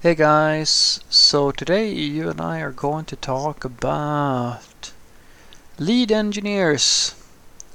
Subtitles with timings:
[0.00, 4.92] Hey guys, so today you and I are going to talk about
[5.76, 7.16] lead engineers.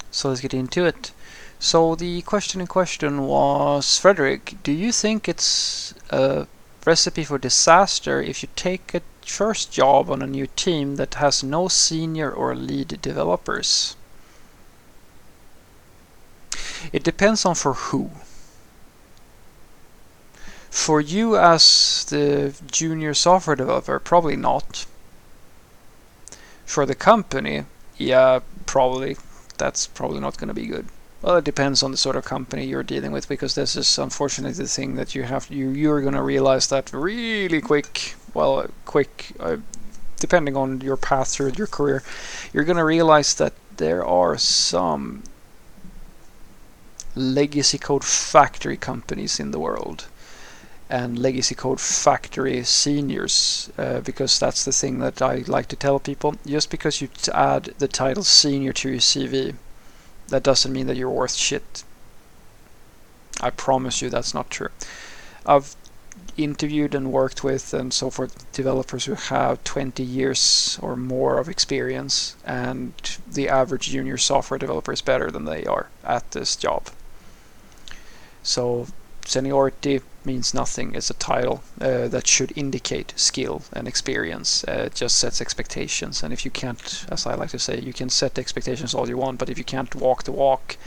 [0.10, 1.12] So let's get into it.
[1.60, 6.48] So the question in question was Frederick, do you think it's a
[6.86, 11.44] recipe for disaster if you take a first job on a new team that has
[11.44, 13.98] no senior or lead developers?
[16.94, 18.12] It depends on for who
[20.74, 24.88] for you as the junior software developer, probably not.
[26.66, 27.66] For the company,
[27.96, 29.18] yeah, probably.
[29.60, 30.88] That's probably not going to be good.
[31.22, 34.58] Well, it depends on the sort of company you're dealing with, because this is unfortunately
[34.58, 35.48] the thing that you have.
[35.52, 38.16] You you're going to realize that really quick.
[38.34, 39.58] Well, quick, uh,
[40.20, 42.02] depending on your path through your career,
[42.52, 45.22] you're going to realize that there are some
[47.16, 50.08] legacy code factory companies in the world
[50.94, 56.00] and legacy code factory seniors uh, because that's the thing that I like to tell
[56.00, 56.36] people.
[56.46, 59.56] Just because you add the title senior to your CV
[60.28, 61.84] that doesn't mean that you're worth shit.
[63.42, 64.70] I promise you that's not true.
[65.48, 65.76] I've
[66.38, 71.50] interviewed and worked with and so forth developers who have 20 years or more of
[71.50, 72.94] experience and
[73.28, 76.90] the average junior software developer is better than they are at this job.
[78.44, 78.86] So
[79.26, 80.96] seniority means nothing.
[80.96, 84.64] It's a title uh, that should indicate skill and experience.
[84.68, 86.24] Uh, it just sets expectations.
[86.24, 89.18] And if you can't, as I like to say, you can set expectations all you
[89.18, 90.78] want, but if you can't walk the walk,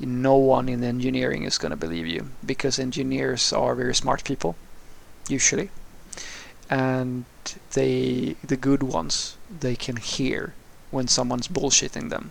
[0.00, 4.56] no one in engineering is going to believe you because engineers are very smart people,
[5.28, 5.70] usually.
[6.68, 7.24] And
[7.74, 10.54] they, the good ones, they can hear
[10.90, 12.30] when someone's bullshitting them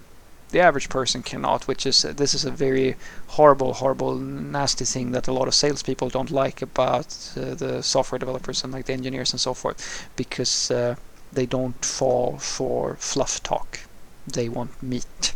[0.54, 2.96] the average person cannot, which is this is a very
[3.28, 8.20] horrible, horrible, nasty thing that a lot of salespeople don't like about uh, the software
[8.20, 10.96] developers and like the engineers and so forth, because uh,
[11.34, 13.80] they don't fall for fluff talk.
[14.28, 15.34] They want meat.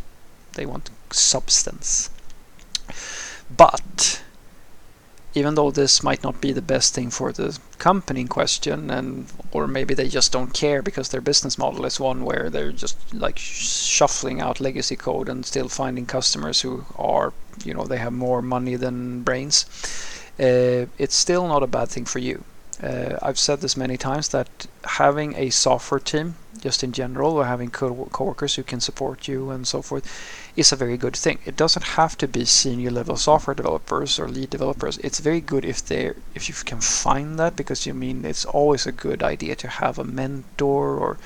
[0.52, 2.10] They want substance.
[3.54, 4.22] But
[5.34, 9.26] even though this might not be the best thing for the company in question and
[9.52, 12.96] or maybe they just don't care because their business model is one where they're just
[13.14, 17.32] like shuffling out legacy code and still finding customers who are
[17.64, 19.66] you know they have more money than brains
[20.40, 22.44] uh, it's still not a bad thing for you.
[22.80, 27.46] Uh, I've said this many times that having a software team just in general or
[27.46, 30.04] having co- coworkers who can support you and so forth
[30.56, 31.38] is a very good thing.
[31.44, 34.98] It doesn't have to be senior level software developers or lead developers.
[34.98, 38.86] It's very good if they if you can find that because you mean it's always
[38.86, 41.18] a good idea to have a mentor or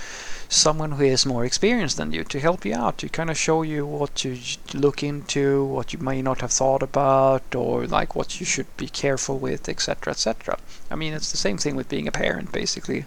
[0.52, 3.62] someone who is more experienced than you to help you out to kind of show
[3.62, 4.38] you what to
[4.74, 8.88] look into, what you may not have thought about, or like what you should be
[8.88, 10.58] careful with, etc., etc.
[10.90, 13.06] I mean, it's the same thing with being a parent, basically,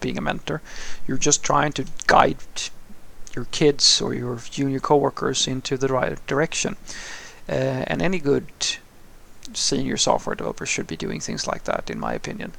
[0.00, 0.62] being a mentor.
[1.06, 2.36] You're just trying to guide
[3.34, 6.76] your kids or your junior coworkers into the right direction.
[7.48, 8.46] Uh, and any good
[9.52, 12.52] senior software developer should be doing things like that, in my opinion.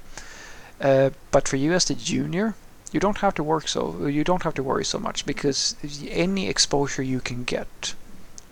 [0.79, 2.55] Uh, but for you as the junior,
[2.91, 5.75] you don't have to work so you don't have to worry so much because
[6.07, 7.95] any exposure you can get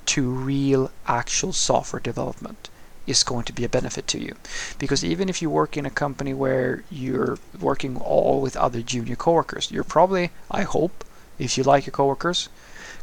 [0.06, 2.70] to real actual software development
[3.06, 4.36] is going to be a benefit to you
[4.80, 9.16] because even if you work in a company where you're working all with other junior
[9.16, 11.04] coworkers you're probably i hope
[11.40, 12.50] if you like your coworkers,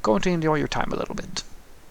[0.03, 1.43] going to enjoy your time a little bit.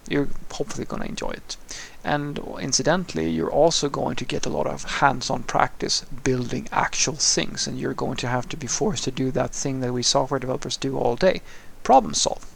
[0.08, 1.56] You're hopefully going to enjoy it.
[2.02, 7.66] And incidentally, you're also going to get a lot of hands-on practice building actual things,
[7.66, 10.40] and you're going to have to be forced to do that thing that we software
[10.40, 11.42] developers do all day,
[11.82, 12.46] problem solve.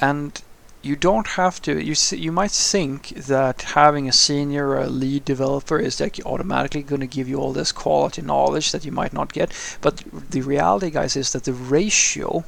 [0.00, 0.40] And
[0.86, 5.24] you don't have to you you might think that having a senior or a lead
[5.24, 9.12] developer is like automatically going to give you all this quality knowledge that you might
[9.12, 9.50] not get.
[9.80, 12.44] But the reality guys is that the ratio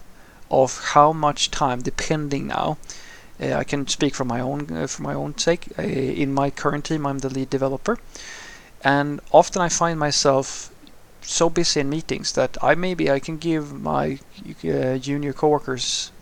[0.51, 2.79] of how much time depending now
[3.41, 6.51] uh, I can speak from my own uh, for my own sake uh, in my
[6.51, 7.99] current team I'm the lead developer.
[8.85, 10.71] And often I find myself
[11.23, 14.21] so busy in meetings that I maybe I can give my
[15.07, 16.13] junior coworkers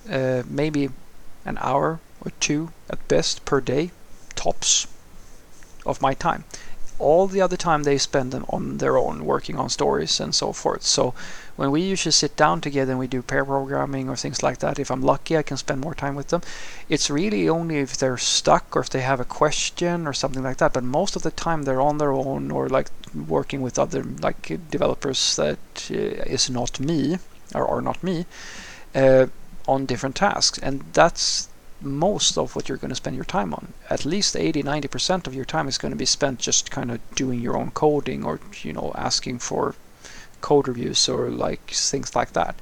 [0.49, 0.89] maybe
[1.45, 3.93] an hour or two at best per day,
[4.35, 4.87] tops,
[5.87, 6.45] of my time.
[6.99, 10.83] All the other time they spend on their own, working on stories and so forth.
[10.83, 11.15] So
[11.55, 14.79] when we usually sit down together and we do pair programming or things like that,
[14.79, 16.41] if I'm lucky, I can spend more time with them.
[16.89, 20.57] It's really only if they're stuck or if they have a question or something like
[20.57, 20.73] that.
[20.73, 24.71] But most of the time they're on their own or like working with other like
[24.71, 25.59] developers that
[25.91, 27.19] uh, is not me
[27.55, 28.25] or are not me
[28.95, 29.27] uh,
[29.69, 31.49] on different tasks, and that's
[31.81, 33.75] most of what you're going to spend your time on.
[33.91, 37.01] At least 80 90% of your time is going to be spent just kind of
[37.15, 39.75] doing your own coding or you know asking for
[40.41, 42.55] code reviews or like things like that.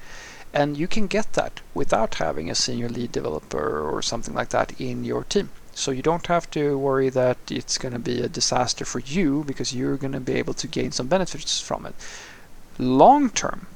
[0.53, 4.81] And you can get that without having a senior lead developer or something like that
[4.81, 5.51] in your team.
[5.75, 9.43] So you don't have to worry that it's going to be a disaster for you
[9.45, 11.95] because you're going to be able to gain some benefits from it.
[12.79, 13.67] Long term,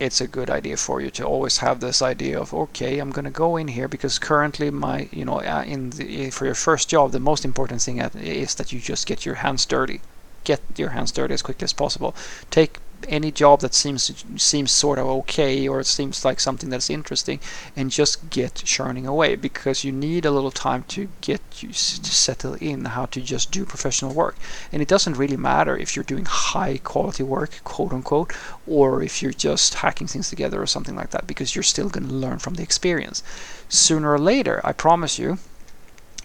[0.00, 3.24] it's a good idea for you to always have this idea of okay i'm going
[3.24, 6.88] to go in here because currently my you know uh, in the, for your first
[6.88, 10.00] job the most important thing is that you just get your hands dirty.
[10.44, 12.14] Get your hands dirty as quickly as possible.
[12.50, 12.78] Take
[13.08, 17.40] any job that seems seems sort of okay or it seems like something that's interesting
[17.76, 21.74] and just get churning away because you need a little time to get you to
[21.74, 24.36] settle in how to just do professional work.
[24.72, 28.32] And it doesn't really matter if you're doing high quality work quote unquote
[28.66, 32.08] or if you're just hacking things together or something like that because you're still going
[32.08, 33.22] to learn from the experience.
[33.68, 35.38] Sooner or later i promise you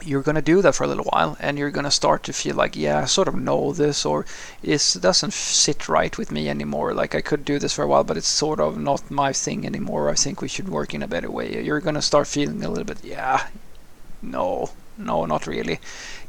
[0.03, 2.33] you're going to do that for a little while and you're going to start to
[2.33, 4.25] feel like yeah i sort of know this or
[4.63, 6.93] it doesn't sit right with me anymore.
[6.93, 9.65] Like i could do this for a while but it's sort of not my thing
[9.65, 10.09] anymore.
[10.09, 11.63] I think we should work in a better way.
[11.63, 13.47] You're going to start feeling a little bit yeah
[14.21, 15.79] no no not really.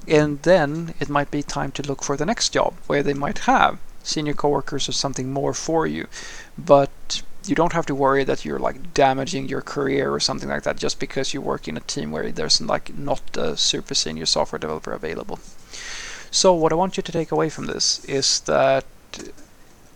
[0.08, 3.40] And then it might be time to look for the next job where they might
[3.40, 6.08] have senior coworkers or something more for you.
[6.56, 10.62] But you don't have to worry that you're like damaging your career or something like
[10.64, 14.26] that just because you work in a team where there's like not a super senior
[14.26, 15.38] software developer available.
[16.30, 18.84] So what I want you to take away from this is that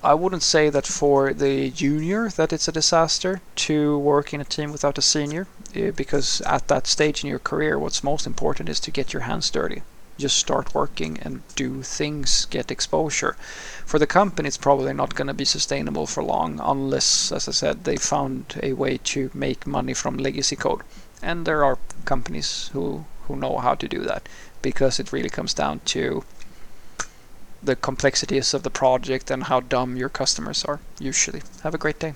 [0.02, 4.44] I wouldn't say that for the junior that it's a disaster to work in a
[4.44, 8.68] team without a senior eh, because at that stage in your career what's most important
[8.68, 9.82] is to get your hands dirty
[10.18, 13.36] just start working and do things, get exposure.
[13.84, 17.52] For the company, it's probably not going to be sustainable for long unless, as I
[17.52, 20.82] said, they found a way to make money from legacy code.
[21.22, 24.28] And there are companies who, who know how to do that
[24.62, 26.24] because it really comes down to
[27.62, 31.42] the complexities of the project and how dumb your customers are, usually.
[31.62, 32.14] Have a great day.